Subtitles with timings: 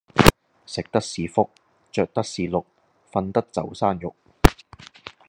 [0.65, 1.51] 食得是福
[1.91, 2.65] 着得是祿
[3.11, 4.15] 瞓得就生肉